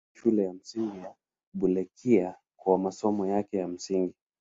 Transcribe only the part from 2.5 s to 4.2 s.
kwa masomo yake ya msingi.